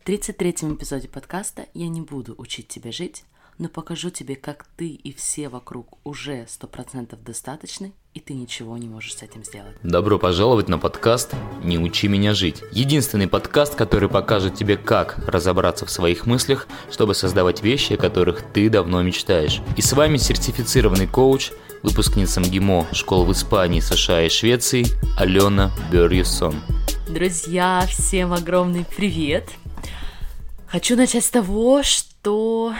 [0.00, 3.24] В 33-м эпизоде подкаста я не буду учить тебя жить,
[3.58, 8.88] но покажу тебе, как ты и все вокруг уже 100% достаточны, и ты ничего не
[8.88, 9.76] можешь с этим сделать.
[9.82, 12.62] Добро пожаловать на подкаст «Не учи меня жить».
[12.72, 18.42] Единственный подкаст, который покажет тебе, как разобраться в своих мыслях, чтобы создавать вещи, о которых
[18.54, 19.60] ты давно мечтаешь.
[19.76, 21.50] И с вами сертифицированный коуч,
[21.82, 24.86] выпускница МГИМО школ в Испании, США и Швеции
[25.18, 26.54] Алена Берьюсон.
[27.06, 29.50] Друзья, всем огромный привет!
[30.70, 32.72] Хочу начать с того, что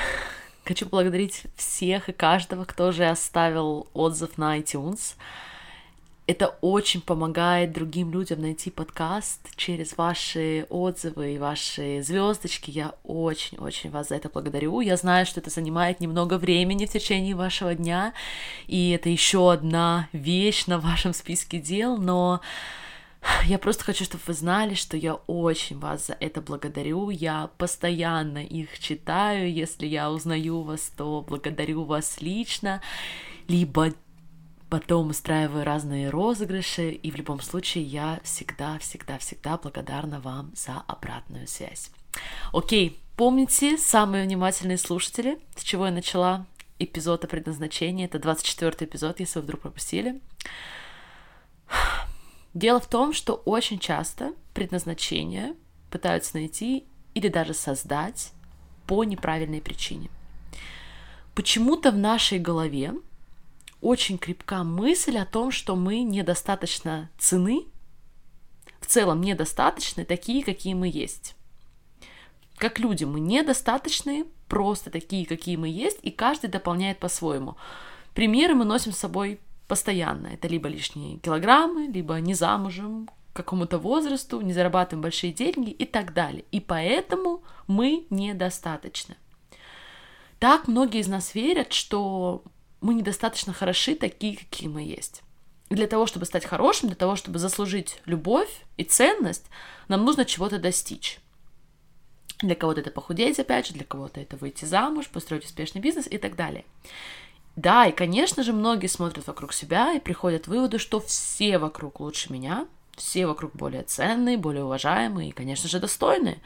[0.64, 5.16] хочу поблагодарить всех и каждого, кто уже оставил отзыв на iTunes.
[6.28, 12.70] Это очень помогает другим людям найти подкаст через ваши отзывы и ваши звездочки.
[12.70, 14.80] Я очень-очень вас за это благодарю.
[14.82, 18.14] Я знаю, что это занимает немного времени в течение вашего дня,
[18.68, 22.40] и это еще одна вещь на вашем списке дел, но
[23.44, 27.10] я просто хочу, чтобы вы знали, что я очень вас за это благодарю.
[27.10, 29.52] Я постоянно их читаю.
[29.52, 32.80] Если я узнаю вас, то благодарю вас лично.
[33.48, 33.92] Либо
[34.70, 40.82] потом устраиваю разные розыгрыши, и в любом случае я всегда, всегда, всегда благодарна вам за
[40.86, 41.90] обратную связь.
[42.52, 46.46] Окей, помните, самые внимательные слушатели, с чего я начала
[46.78, 50.20] эпизод о предназначении, это 24 эпизод, если вы вдруг пропустили.
[52.54, 55.54] Дело в том, что очень часто предназначение
[55.90, 56.84] пытаются найти
[57.14, 58.32] или даже создать
[58.86, 60.10] по неправильной причине.
[61.34, 62.94] Почему-то в нашей голове
[63.80, 67.66] очень крепка мысль о том, что мы недостаточно цены,
[68.80, 71.36] в целом недостаточны такие, какие мы есть.
[72.56, 77.56] Как люди мы недостаточны, просто такие, какие мы есть, и каждый дополняет по-своему.
[78.14, 80.26] Примеры мы носим с собой постоянно.
[80.26, 85.84] Это либо лишние килограммы, либо не замужем к какому-то возрасту, не зарабатываем большие деньги и
[85.84, 86.44] так далее.
[86.50, 89.14] И поэтому мы недостаточны.
[90.40, 92.42] Так многие из нас верят, что
[92.80, 95.22] мы недостаточно хороши такие, какие мы есть.
[95.68, 99.46] Для того, чтобы стать хорошим, для того, чтобы заслужить любовь и ценность,
[99.86, 101.20] нам нужно чего-то достичь.
[102.40, 106.18] Для кого-то это похудеть, опять же, для кого-то это выйти замуж, построить успешный бизнес и
[106.18, 106.64] так далее.
[107.60, 112.00] Да, и, конечно же, многие смотрят вокруг себя и приходят к выводу, что все вокруг
[112.00, 112.66] лучше меня,
[112.96, 116.40] все вокруг более ценные, более уважаемые и, конечно же, достойные.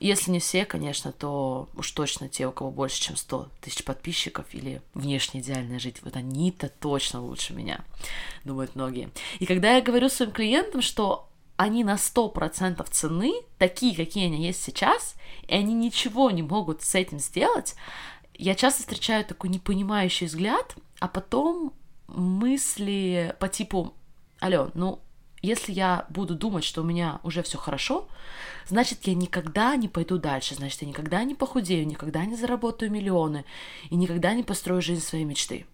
[0.00, 4.44] Если не все, конечно, то уж точно те, у кого больше, чем 100 тысяч подписчиков
[4.52, 7.82] или внешне идеальная жизнь, вот они-то точно лучше меня,
[8.44, 9.08] думают многие.
[9.38, 11.26] И когда я говорю своим клиентам, что
[11.56, 15.14] они на 100% цены, такие, какие они есть сейчас,
[15.48, 17.76] и они ничего не могут с этим сделать,
[18.34, 21.72] я часто встречаю такой непонимающий взгляд, а потом
[22.08, 23.94] мысли по типу,
[24.40, 25.00] алло, ну,
[25.42, 28.08] если я буду думать, что у меня уже все хорошо,
[28.66, 33.44] значит, я никогда не пойду дальше, значит, я никогда не похудею, никогда не заработаю миллионы
[33.90, 35.66] и никогда не построю жизнь своей мечты.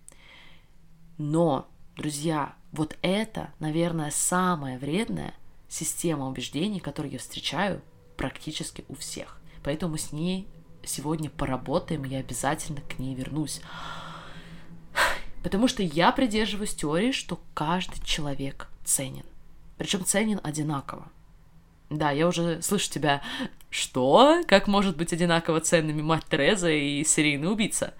[1.18, 5.34] Но, друзья, вот это, наверное, самая вредная
[5.68, 7.80] система убеждений, которую я встречаю
[8.16, 9.40] практически у всех.
[9.62, 10.48] Поэтому с ней
[10.84, 13.60] сегодня поработаем, я обязательно к ней вернусь.
[15.42, 19.24] Потому что я придерживаюсь теории, что каждый человек ценен.
[19.78, 21.08] Причем ценен одинаково.
[21.88, 23.22] Да, я уже слышу тебя.
[23.70, 24.42] Что?
[24.46, 27.94] Как может быть одинаково ценными мать Тереза и серийный убийца?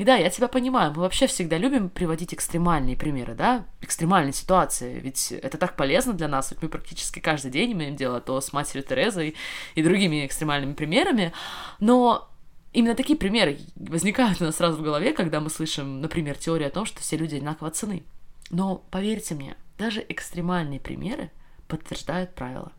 [0.00, 4.98] И да, я тебя понимаю, мы вообще всегда любим приводить экстремальные примеры, да, экстремальные ситуации,
[4.98, 8.54] ведь это так полезно для нас, ведь мы практически каждый день имеем дело то с
[8.54, 9.36] матерью Терезой
[9.74, 11.34] и другими экстремальными примерами,
[11.80, 12.30] но
[12.72, 16.70] именно такие примеры возникают у нас сразу в голове, когда мы слышим, например, теорию о
[16.70, 18.02] том, что все люди одинаково цены.
[18.48, 21.30] Но поверьте мне, даже экстремальные примеры
[21.68, 22.72] подтверждают правила.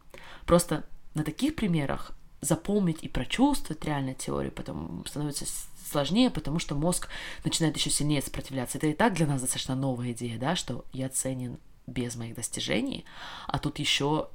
[0.48, 5.46] Просто на таких примерах запомнить и прочувствовать реально теорию потом становится
[5.90, 7.10] сложнее, потому что мозг
[7.44, 8.78] начинает еще сильнее сопротивляться.
[8.78, 13.06] Это и так для нас достаточно новая идея, да, что я ценен без моих достижений,
[13.48, 14.30] а тут еще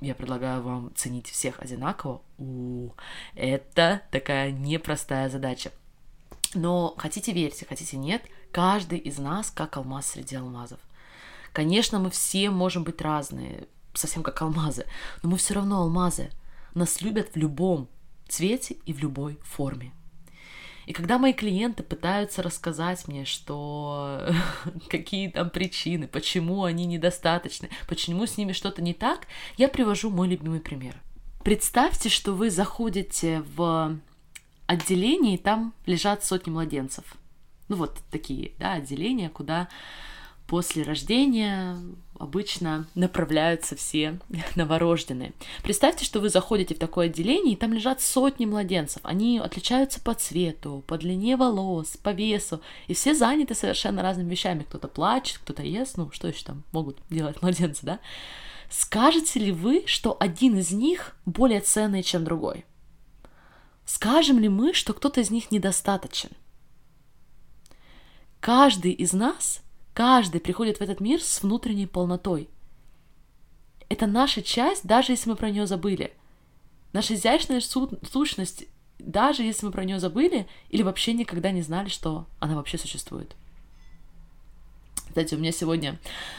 [0.00, 2.22] я предлагаю вам ценить всех одинаково.
[2.38, 2.90] У,
[3.34, 5.72] это такая непростая задача.
[6.54, 10.80] Но хотите верьте, хотите нет, каждый из нас как алмаз среди алмазов.
[11.52, 14.86] Конечно, мы все можем быть разные, совсем как алмазы,
[15.22, 16.30] но мы все равно алмазы.
[16.74, 17.88] Нас любят в любом
[18.28, 19.92] цвете и в любой форме.
[20.90, 24.26] И когда мои клиенты пытаются рассказать мне, что
[24.88, 30.26] какие там причины, почему они недостаточны, почему с ними что-то не так, я привожу мой
[30.26, 31.00] любимый пример.
[31.44, 34.00] Представьте, что вы заходите в
[34.66, 37.04] отделение, и там лежат сотни младенцев.
[37.68, 39.68] Ну вот такие, да, отделения, куда
[40.48, 41.78] после рождения
[42.20, 44.18] обычно направляются все
[44.54, 45.32] новорожденные.
[45.62, 49.00] Представьте, что вы заходите в такое отделение, и там лежат сотни младенцев.
[49.02, 54.64] Они отличаются по цвету, по длине волос, по весу, и все заняты совершенно разными вещами.
[54.64, 58.00] Кто-то плачет, кто-то ест, ну что еще там могут делать младенцы, да?
[58.68, 62.64] Скажете ли вы, что один из них более ценный, чем другой?
[63.84, 66.30] Скажем ли мы, что кто-то из них недостаточен?
[68.38, 69.62] Каждый из нас,
[70.00, 72.48] каждый приходит в этот мир с внутренней полнотой.
[73.90, 76.14] Это наша часть, даже если мы про нее забыли.
[76.94, 78.64] Наша изящная сущность,
[78.98, 83.36] даже если мы про нее забыли или вообще никогда не знали, что она вообще существует.
[85.08, 85.98] Кстати, у меня сегодня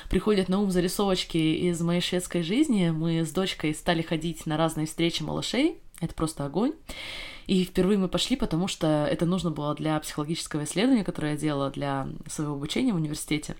[0.09, 2.89] приходят на ум зарисовочки из моей шведской жизни.
[2.89, 5.77] Мы с дочкой стали ходить на разные встречи малышей.
[5.99, 6.73] Это просто огонь.
[7.51, 11.69] И впервые мы пошли, потому что это нужно было для психологического исследования, которое я делала
[11.69, 13.57] для своего обучения в университете.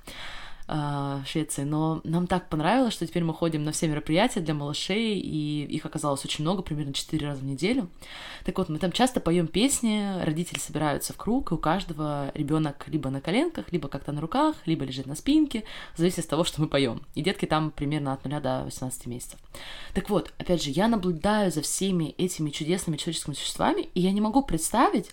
[0.74, 5.20] А, Швеции, но нам так понравилось, что теперь мы ходим на все мероприятия для малышей,
[5.20, 7.90] и их оказалось очень много, примерно 4 раза в неделю.
[8.46, 12.86] Так вот, мы там часто поем песни, родители собираются в круг, и у каждого ребенок
[12.88, 15.66] либо на коленках, либо как-то на руках, либо лежит на спинке,
[15.98, 17.02] зависит от того, что мы поем.
[17.16, 19.42] И детки там примерно от 0 до 18 месяцев.
[19.94, 24.22] Так вот, опять же, я наблюдаю за всеми этими чудесными человеческими существами, и я не
[24.22, 25.10] могу представить,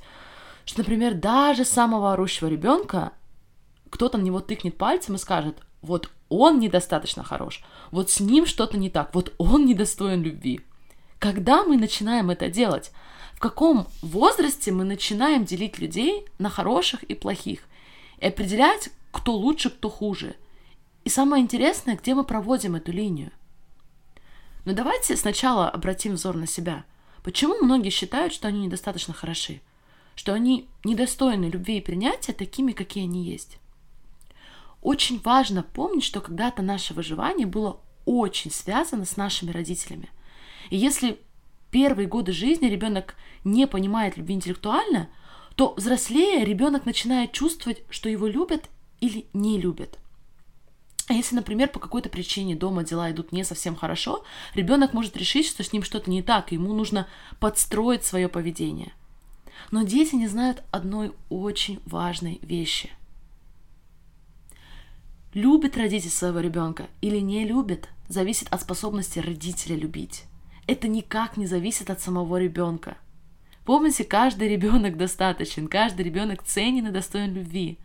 [0.65, 3.11] что, например, даже самого орущего ребенка
[3.91, 8.77] кто-то на него тыкнет пальцем и скажет, вот он недостаточно хорош, вот с ним что-то
[8.77, 10.61] не так, вот он недостоин любви.
[11.19, 12.93] Когда мы начинаем это делать?
[13.35, 17.61] В каком возрасте мы начинаем делить людей на хороших и плохих?
[18.19, 20.37] И определять, кто лучше, кто хуже?
[21.05, 23.31] И самое интересное, где мы проводим эту линию?
[24.65, 26.85] Но давайте сначала обратим взор на себя.
[27.23, 29.61] Почему многие считают, что они недостаточно хороши?
[30.15, 33.59] Что они недостойны любви и принятия такими, какие они есть?
[34.81, 40.09] Очень важно помнить, что когда-то наше выживание было очень связано с нашими родителями.
[40.71, 41.21] И если
[41.71, 43.15] первые годы жизни ребенок
[43.45, 45.09] не понимает любви интеллектуально,
[45.57, 48.71] то взрослее ребенок начинает чувствовать, что его любят
[49.01, 49.99] или не любят.
[51.09, 54.25] А если, например, по какой-то причине дома дела идут не совсем хорошо,
[54.55, 57.09] ребенок может решить, что с ним что-то не так, и ему нужно
[57.41, 58.93] подстроить свое поведение.
[59.71, 62.91] Но дети не знают одной очень важной вещи.
[65.39, 70.25] Любит родитель своего ребенка или не любит, зависит от способности родителя любить.
[70.67, 72.97] Это никак не зависит от самого ребенка.
[73.65, 77.79] Помните, каждый ребенок достаточен, каждый ребенок ценен и достоин любви.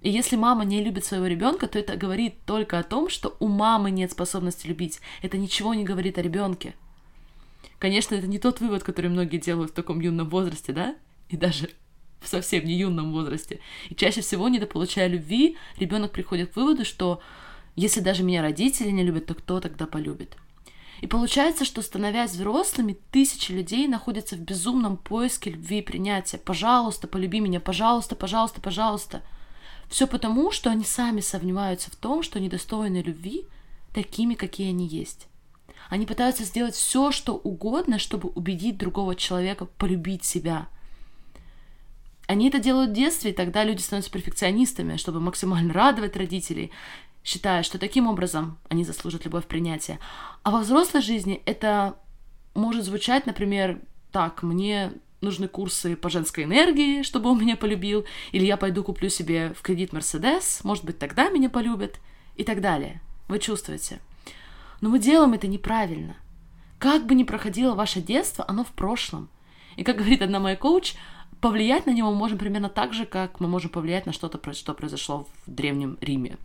[0.00, 3.46] И если мама не любит своего ребенка, то это говорит только о том, что у
[3.46, 4.98] мамы нет способности любить.
[5.22, 6.74] Это ничего не говорит о ребенке.
[7.78, 10.96] Конечно, это не тот вывод, который многие делают в таком юном возрасте, да?
[11.28, 11.70] И даже
[12.24, 13.60] в совсем не юном возрасте.
[13.88, 17.20] И чаще всего, недополучая любви, ребенок приходит к выводу, что
[17.76, 20.36] если даже меня родители не любят, то кто тогда полюбит?
[21.00, 26.38] И получается, что становясь взрослыми, тысячи людей находятся в безумном поиске любви и принятия.
[26.38, 29.22] Пожалуйста, полюби меня, пожалуйста, пожалуйста, пожалуйста.
[29.88, 33.44] Все потому, что они сами сомневаются в том, что недостойны любви
[33.92, 35.26] такими, какие они есть.
[35.90, 40.68] Они пытаются сделать все, что угодно, чтобы убедить другого человека полюбить себя–
[42.26, 46.70] они это делают в детстве, и тогда люди становятся перфекционистами, чтобы максимально радовать родителей,
[47.22, 49.98] считая, что таким образом они заслужат любовь принятия.
[50.42, 51.96] А во взрослой жизни это
[52.54, 53.80] может звучать, например,
[54.12, 59.08] так, мне нужны курсы по женской энергии, чтобы он меня полюбил, или я пойду куплю
[59.08, 61.98] себе в кредит Мерседес, может быть, тогда меня полюбят,
[62.36, 63.00] и так далее.
[63.28, 64.00] Вы чувствуете?
[64.80, 66.16] Но мы делаем это неправильно.
[66.78, 69.28] Как бы ни проходило ваше детство, оно в прошлом.
[69.76, 70.94] И как говорит одна моя коуч,
[71.44, 74.72] повлиять на него мы можем примерно так же, как мы можем повлиять на что-то, что
[74.72, 76.38] произошло в Древнем Риме.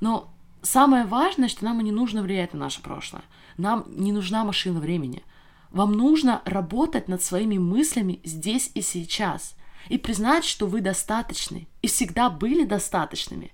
[0.00, 0.28] Но
[0.60, 3.22] самое важное, что нам не нужно влиять на наше прошлое.
[3.56, 5.22] Нам не нужна машина времени.
[5.70, 9.56] Вам нужно работать над своими мыслями здесь и сейчас
[9.88, 13.50] и признать, что вы достаточны и всегда были достаточными.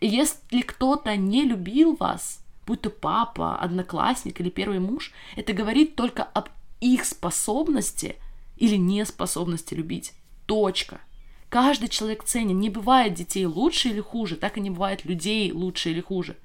[0.00, 5.96] И если кто-то не любил вас, будь то папа, одноклассник или первый муж, это говорит
[5.96, 6.50] только об
[6.82, 8.16] их способности–
[8.56, 10.12] или неспособности любить.
[10.46, 11.00] Точка.
[11.48, 12.58] Каждый человек ценен.
[12.58, 16.36] Не бывает детей лучше или хуже, так и не бывает людей лучше или хуже.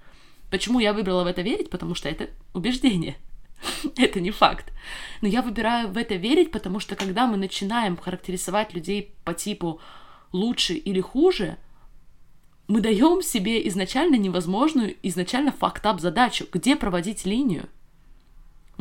[0.50, 1.70] Почему я выбрала в это верить?
[1.70, 3.16] Потому что это убеждение.
[3.98, 4.72] это не факт.
[5.22, 9.80] Но я выбираю в это верить, потому что когда мы начинаем характеризовать людей по типу
[10.32, 11.58] лучше или хуже,
[12.68, 17.68] мы даем себе изначально невозможную, изначально фактап задачу, где проводить линию.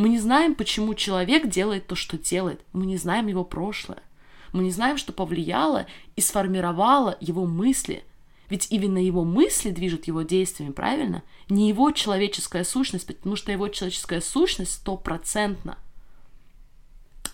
[0.00, 2.62] Мы не знаем, почему человек делает то, что делает.
[2.72, 4.02] Мы не знаем его прошлое.
[4.50, 8.02] Мы не знаем, что повлияло и сформировало его мысли.
[8.48, 11.22] Ведь именно его мысли движут его действиями, правильно?
[11.50, 15.76] Не его человеческая сущность, потому что его человеческая сущность стопроцентна.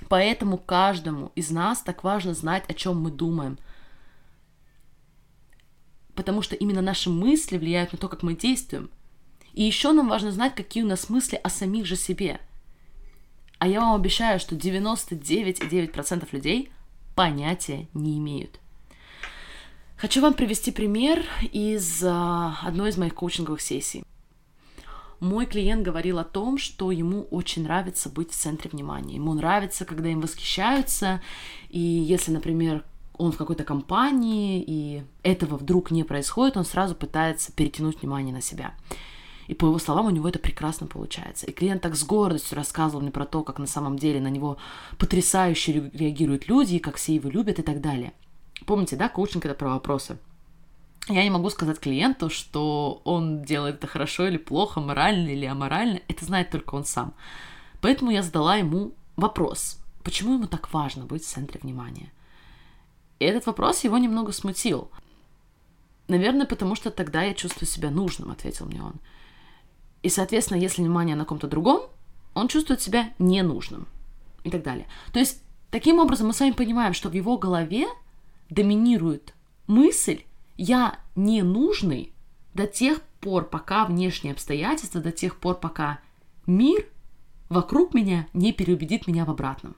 [0.08, 3.58] Поэтому каждому из нас так важно знать, о чем мы думаем.
[6.16, 8.90] Потому что именно наши мысли влияют на то, как мы действуем.
[9.52, 12.40] И еще нам важно знать, какие у нас мысли о самих же себе.
[13.58, 16.70] А я вам обещаю, что 99,9% людей
[17.14, 18.60] понятия не имеют.
[19.96, 24.04] Хочу вам привести пример из а, одной из моих коучинговых сессий.
[25.20, 29.14] Мой клиент говорил о том, что ему очень нравится быть в центре внимания.
[29.14, 31.22] Ему нравится, когда им восхищаются,
[31.70, 32.84] и если, например,
[33.16, 38.42] он в какой-то компании, и этого вдруг не происходит, он сразу пытается перетянуть внимание на
[38.42, 38.74] себя.
[39.46, 41.46] И по его словам, у него это прекрасно получается.
[41.46, 44.56] И клиент так с гордостью рассказывал мне про то, как на самом деле на него
[44.98, 48.12] потрясающе реагируют люди, и как все его любят и так далее.
[48.66, 50.18] Помните, да, коучинг это про вопросы.
[51.08, 56.00] Я не могу сказать клиенту, что он делает это хорошо или плохо, морально или аморально.
[56.08, 57.14] Это знает только он сам.
[57.80, 59.78] Поэтому я задала ему вопрос.
[60.02, 62.10] Почему ему так важно быть в центре внимания?
[63.20, 64.90] И этот вопрос его немного смутил.
[66.08, 68.94] Наверное, потому что тогда я чувствую себя нужным, ответил мне он.
[70.06, 71.80] И, соответственно, если внимание на ком-то другом,
[72.32, 73.88] он чувствует себя ненужным
[74.44, 74.86] и так далее.
[75.12, 77.88] То есть, таким образом мы с вами понимаем, что в его голове
[78.48, 79.34] доминирует
[79.66, 80.22] мысль
[80.56, 82.12] «я не нужный»
[82.54, 85.98] до тех пор, пока внешние обстоятельства, до тех пор, пока
[86.46, 86.86] мир
[87.48, 89.74] вокруг меня не переубедит меня в обратном.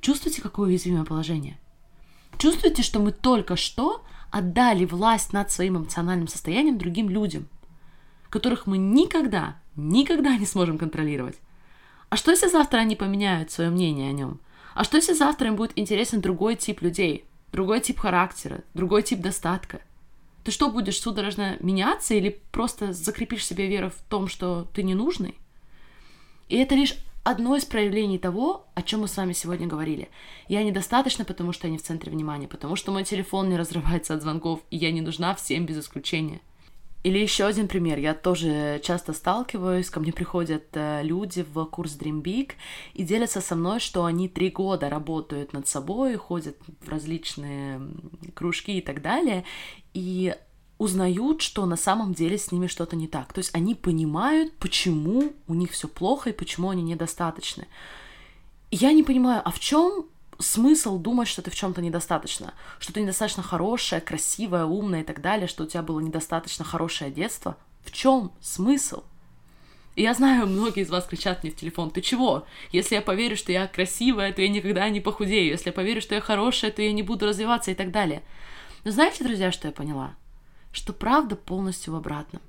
[0.00, 1.58] Чувствуете, какое уязвимое положение?
[2.38, 7.48] Чувствуете, что мы только что отдали власть над своим эмоциональным состоянием другим людям,
[8.34, 11.38] которых мы никогда, никогда не сможем контролировать?
[12.08, 14.40] А что, если завтра они поменяют свое мнение о нем?
[14.74, 19.20] А что, если завтра им будет интересен другой тип людей– другой тип характера, другой тип
[19.20, 19.80] достатка.
[20.42, 24.94] Ты что, будешь судорожно меняться или просто закрепишь себе веру в том, что ты не
[24.94, 25.36] нужный?
[26.48, 30.10] И это лишь одно из проявлений того, о чем мы с вами сегодня говорили.
[30.48, 34.14] Я недостаточно, потому что я не в центре внимания, потому что мой телефон не разрывается
[34.14, 36.40] от звонков, и я не нужна всем без исключения.
[37.04, 37.98] Или еще один пример.
[37.98, 42.52] Я тоже часто сталкиваюсь, ко мне приходят э, люди в курс Dream Big
[42.94, 47.82] и делятся со мной, что они три года работают над собой, ходят в различные
[48.32, 49.44] кружки и так далее,
[49.92, 50.34] и
[50.78, 53.34] узнают, что на самом деле с ними что-то не так.
[53.34, 57.66] То есть они понимают, почему у них все плохо и почему они недостаточны.
[58.70, 60.06] И я не понимаю, а в чем
[60.38, 65.20] смысл думать, что ты в чем-то недостаточно, что ты недостаточно хорошая, красивая, умная и так
[65.20, 67.56] далее, что у тебя было недостаточно хорошее детство.
[67.84, 69.04] В чем смысл?
[69.94, 72.46] И я знаю, многие из вас кричат мне в телефон, ты чего?
[72.72, 75.50] Если я поверю, что я красивая, то я никогда не похудею.
[75.50, 78.22] Если я поверю, что я хорошая, то я не буду развиваться и так далее.
[78.84, 80.14] Но знаете, друзья, что я поняла?
[80.72, 82.42] Что правда полностью в обратном.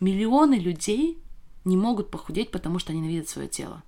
[0.00, 1.18] Миллионы людей
[1.64, 3.82] не могут похудеть, потому что они ненавидят свое тело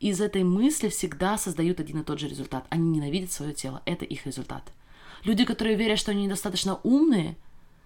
[0.00, 2.66] из этой мысли всегда создают один и тот же результат.
[2.68, 3.82] Они ненавидят свое тело.
[3.86, 4.72] Это их результат.
[5.24, 7.36] Люди, которые верят, что они недостаточно умные,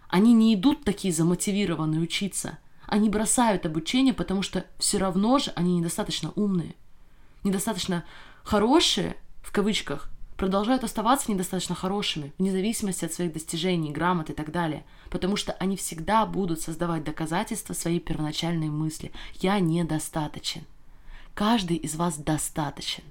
[0.09, 2.59] они не идут такие замотивированные учиться.
[2.87, 6.75] Они бросают обучение, потому что все равно же они недостаточно умные.
[7.45, 8.05] Недостаточно
[8.43, 14.50] хорошие, в кавычках, продолжают оставаться недостаточно хорошими, вне зависимости от своих достижений, грамот и так
[14.50, 20.62] далее, потому что они всегда будут создавать доказательства своей первоначальной мысли «я недостаточен».
[21.35, 23.05] Каждый из вас достаточен.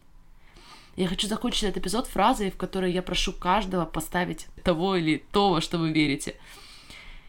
[0.95, 5.51] Я хочу закончить этот эпизод фразой, в которой я прошу каждого поставить того или то,
[5.51, 6.35] во что вы верите.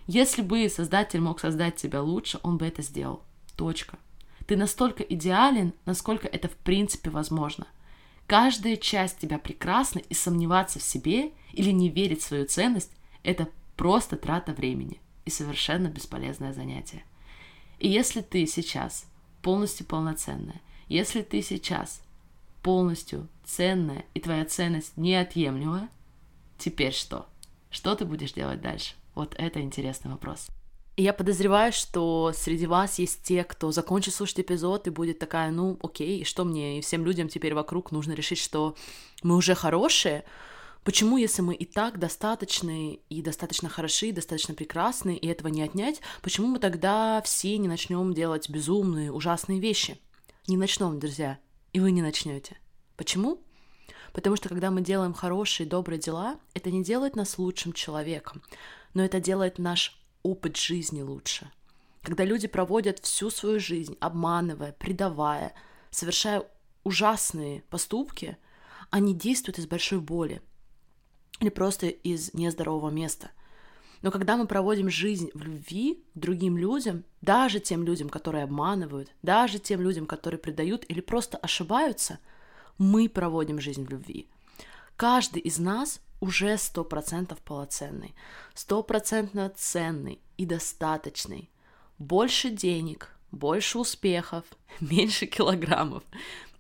[0.07, 3.23] Если бы Создатель мог создать тебя лучше, он бы это сделал.
[3.57, 3.99] Точка.
[4.47, 7.67] Ты настолько идеален, насколько это в принципе возможно.
[8.27, 12.91] Каждая часть тебя прекрасна, и сомневаться в себе или не верить в свою ценность–
[13.23, 17.05] это просто трата времени и совершенно бесполезное занятие.
[17.79, 19.07] И если ты сейчас
[19.43, 22.03] полностью полноценная, если ты сейчас
[22.63, 25.89] полностью ценная и твоя ценность неотъемлемая,
[26.59, 27.27] теперь что?
[27.71, 28.95] Что ты будешь делать дальше?
[29.15, 30.49] Вот это интересный вопрос.
[30.97, 35.79] Я подозреваю, что среди вас есть те, кто закончит слушать эпизод и будет такая, ну,
[35.83, 38.75] окей, и что мне и всем людям теперь вокруг нужно решить, что
[39.23, 40.25] мы уже хорошие,
[40.83, 45.61] Почему, если мы и так достаточны, и достаточно хороши, и достаточно прекрасны, и этого не
[45.61, 49.99] отнять, почему мы тогда все не начнем делать безумные, ужасные вещи?
[50.51, 51.39] Не начнем, друзья,
[51.73, 52.59] и вы не начнете.
[52.97, 53.41] Почему?
[54.13, 58.43] Потому что когда мы делаем хорошие, добрые дела, это не делает нас лучшим человеком,
[58.93, 61.53] но это делает наш опыт жизни лучше.
[62.03, 65.55] Когда люди проводят всю свою жизнь, обманывая, предавая,
[65.93, 66.43] совершая
[66.83, 68.37] ужасные поступки,
[68.91, 70.43] они действуют из большой боли
[71.39, 73.31] или просто из нездорового места.
[74.03, 79.11] Но когда мы проводим жизнь в любви к другим людям, даже тем людям, которые обманывают,
[79.23, 82.19] даже тем людям, которые предают или просто ошибаются,
[82.79, 84.27] мы проводим жизнь в любви.
[84.97, 88.15] Каждый из нас уже сто процентов полноценный,
[88.55, 91.51] стопроцентно ценный и достаточный.
[91.99, 94.45] Больше денег, больше успехов,
[94.81, 96.03] меньше килограммов.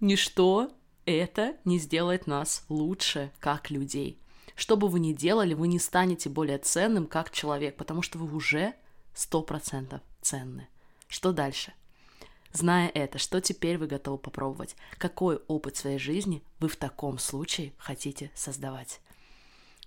[0.00, 0.70] Ничто
[1.06, 4.18] это не сделает нас лучше как людей.
[4.60, 8.36] Что бы вы ни делали, вы не станете более ценным как человек, потому что вы
[8.36, 8.74] уже
[9.14, 10.68] сто процентов ценны.
[11.08, 11.72] Что дальше?
[12.52, 14.76] Зная это, что теперь вы готовы попробовать?
[14.98, 19.00] Какой опыт своей жизни вы в таком случае хотите создавать?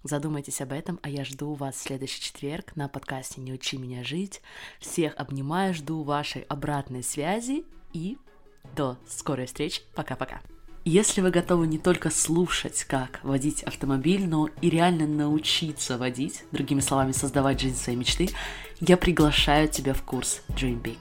[0.01, 4.03] Задумайтесь об этом, а я жду вас в следующий четверг на подкасте «Не учи меня
[4.03, 4.41] жить».
[4.79, 7.63] Всех обнимаю, жду вашей обратной связи
[7.93, 8.17] и
[8.75, 9.83] до скорой встречи.
[9.93, 10.41] Пока-пока.
[10.85, 16.81] Если вы готовы не только слушать, как водить автомобиль, но и реально научиться водить, другими
[16.81, 18.29] словами, создавать жизнь своей мечты,
[18.81, 20.97] я приглашаю тебя в курс Dream Big.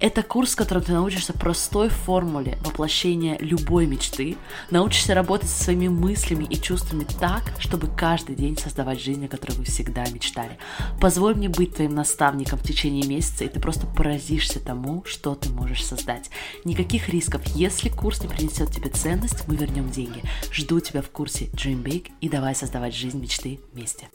[0.00, 4.36] Это курс, в котором ты научишься простой формуле воплощения любой мечты,
[4.70, 9.56] научишься работать со своими мыслями и чувствами так, чтобы каждый день создавать жизнь, о которой
[9.56, 10.58] вы всегда мечтали.
[11.00, 15.50] Позволь мне быть твоим наставником в течение месяца, и ты просто поразишься тому, что ты
[15.50, 16.30] можешь создать.
[16.64, 17.42] Никаких рисков.
[17.56, 20.22] Если курс не принесет тебе ценность, мы вернем деньги.
[20.52, 24.08] Жду тебя в курсе Dream Big и давай создавать жизнь мечты вместе.